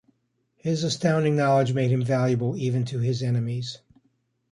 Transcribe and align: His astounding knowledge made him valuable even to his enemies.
His 0.55 0.83
astounding 0.83 1.35
knowledge 1.35 1.73
made 1.73 1.91
him 1.91 2.03
valuable 2.03 2.57
even 2.57 2.85
to 2.85 2.97
his 2.97 3.21
enemies. 3.21 3.77